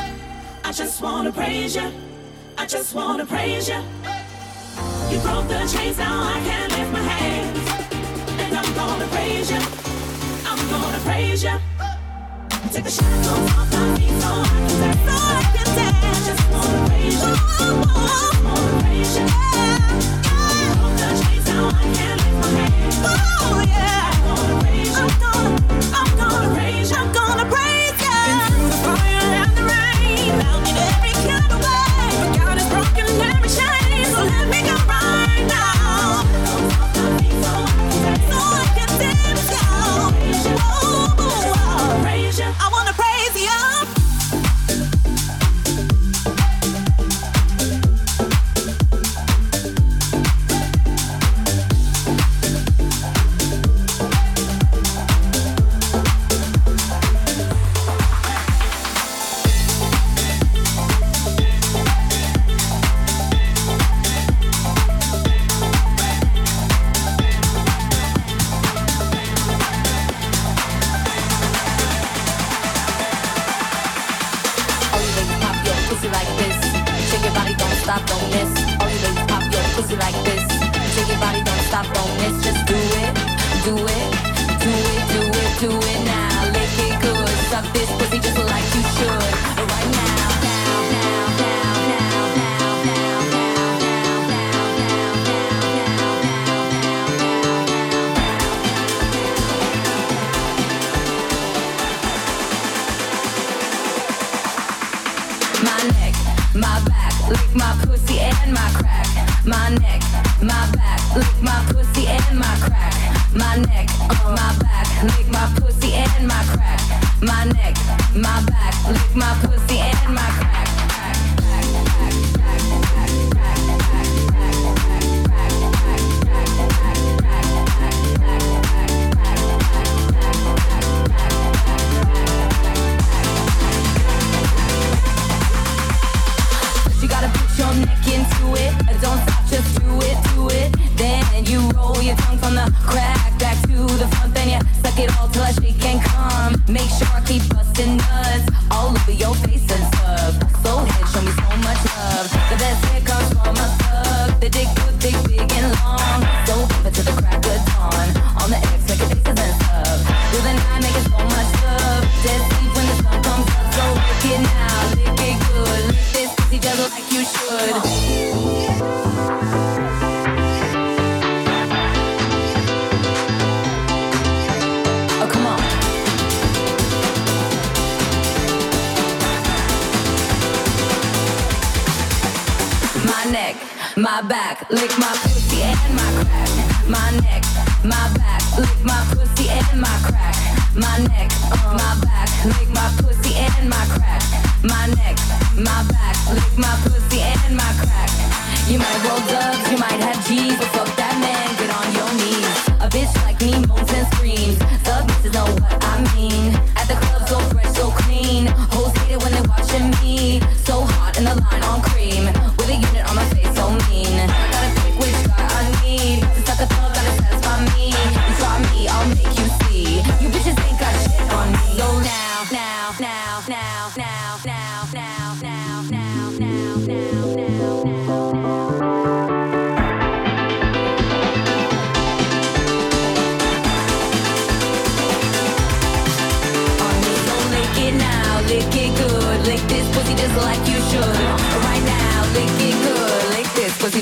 [0.63, 1.91] I just wanna praise you.
[2.57, 3.81] I just wanna praise you.
[5.09, 7.59] You broke the chains, now I can lift my hands.
[8.41, 9.61] And I'm gonna praise you.
[10.45, 11.66] I'm gonna praise you.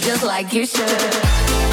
[0.05, 1.64] just like you should.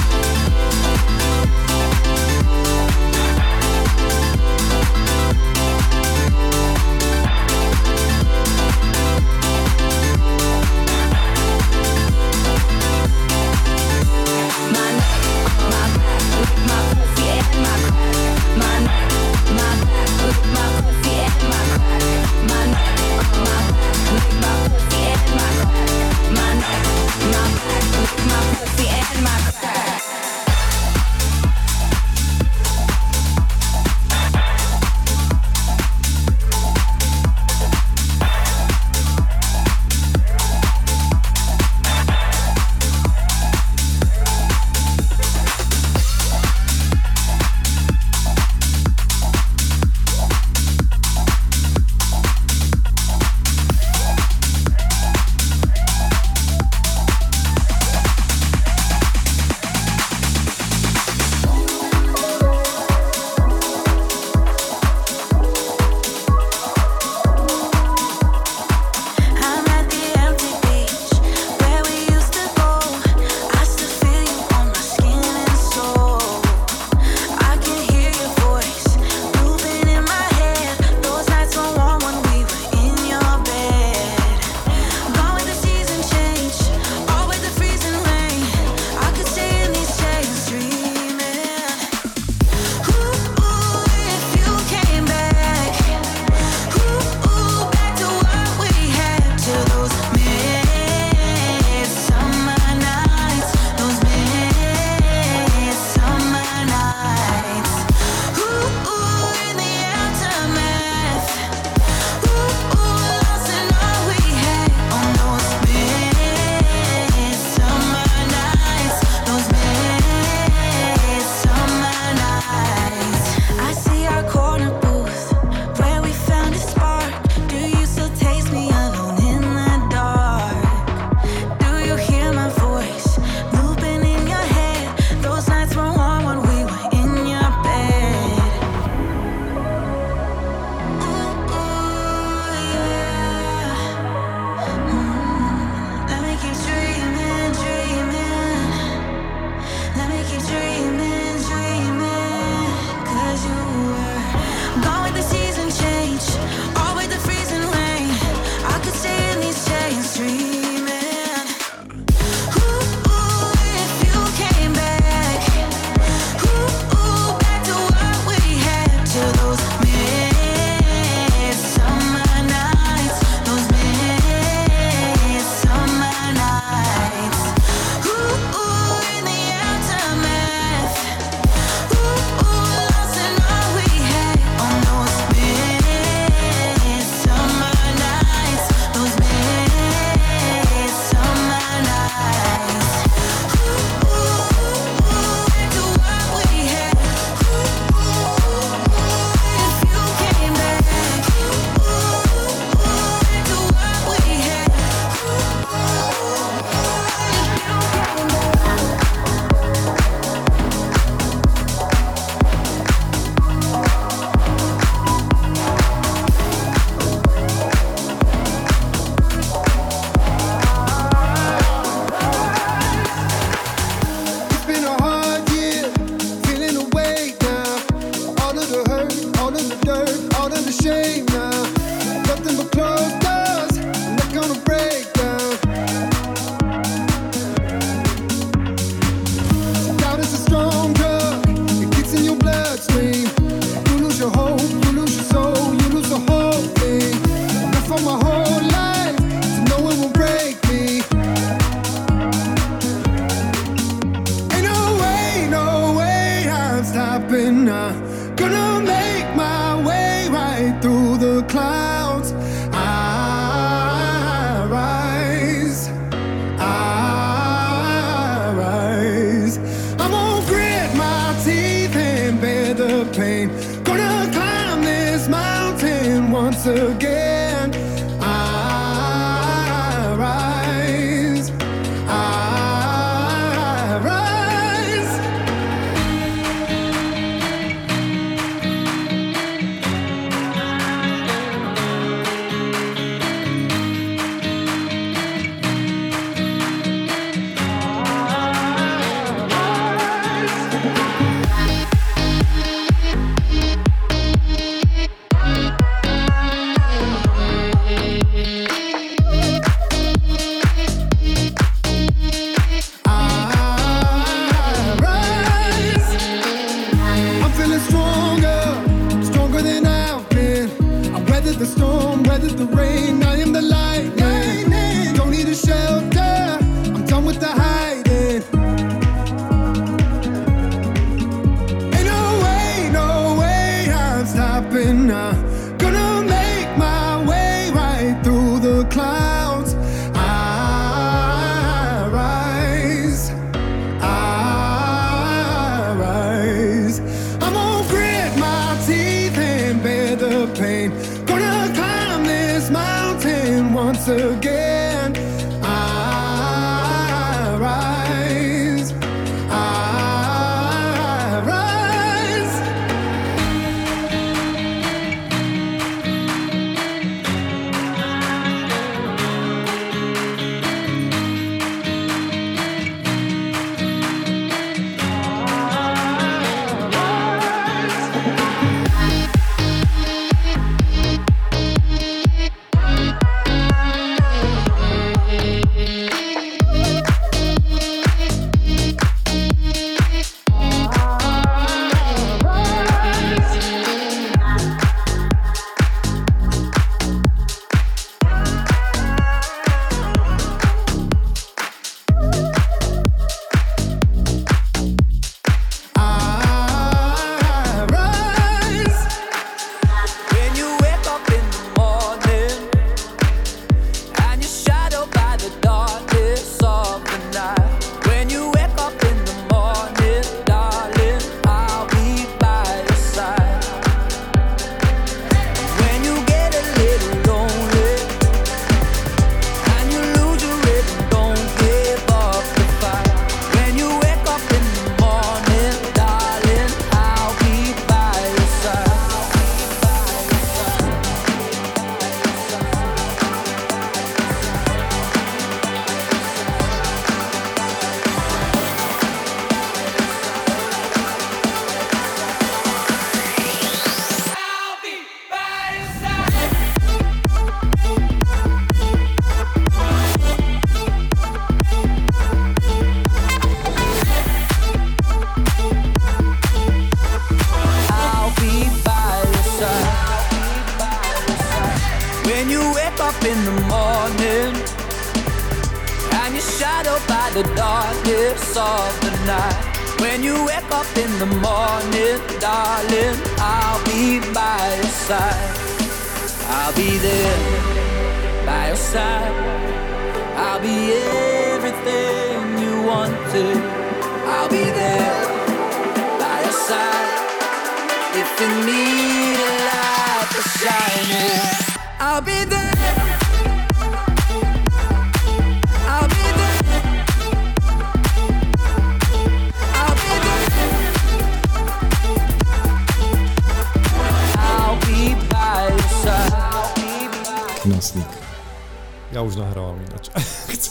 [487.03, 487.42] there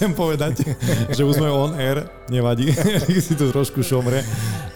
[0.02, 0.66] Chcem povedať,
[1.14, 2.74] že už sme on air, nevadí,
[3.22, 4.26] si to trošku šomre.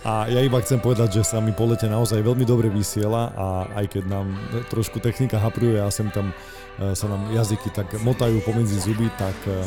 [0.05, 3.65] A ja iba chcem povedať, že sa mi po lete naozaj veľmi dobre vysiela a
[3.73, 4.29] aj keď nám
[4.69, 6.29] trošku technika hapruje a sem tam
[6.77, 9.65] e, sa nám jazyky tak motajú pomedzi zuby, tak e,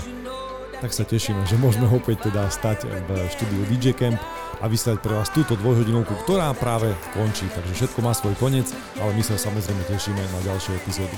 [0.79, 4.19] tak sa tešíme, že môžeme opäť teda stať v štúdiu DJ Camp
[4.59, 7.47] a vysielať pre vás túto dvojhodinovku, ktorá práve končí.
[7.47, 8.67] Takže všetko má svoj koniec,
[8.99, 11.15] ale my sa samozrejme tešíme na ďalšie epizódy.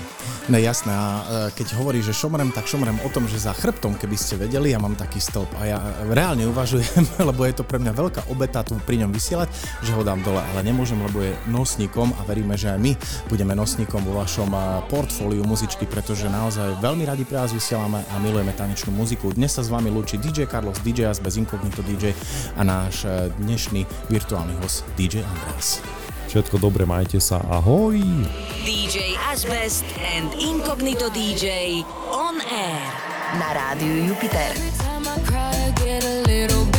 [0.53, 1.23] No jasné, a e,
[1.57, 4.81] keď hovorí, že šomrem, tak šomrem o tom, že za chrbtom, keby ste vedeli, ja
[4.81, 5.79] mám taký stĺp a ja
[6.13, 9.49] reálne uvažujem, lebo je to pre mňa veľká obeta tu pri ňom vysielať,
[9.85, 12.93] že ho dám dole, ale nemôžem, lebo je nosníkom a veríme, že aj my
[13.33, 14.59] budeme nosníkom vo vašom e,
[14.93, 19.33] portfóliu muzičky, pretože naozaj veľmi radi pre vás vysielame a milujeme tanečnú muziku.
[19.33, 22.15] Dnes sa s vami lúči DJ Carlos, DJ As bez Incognito DJ
[22.55, 25.83] a náš e, dnešný virtuálny host DJ Andreas.
[26.31, 27.99] Všetko dobre, majte sa, ahoj!
[28.63, 29.83] DJ Asbest
[30.15, 31.83] and Incognito DJ
[32.15, 32.87] on air
[33.43, 34.55] na rádiu Jupiter.
[34.55, 36.70] Every time I cry, I get a little